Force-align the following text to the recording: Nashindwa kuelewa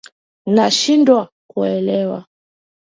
Nashindwa 0.53 1.29
kuelewa 1.49 2.19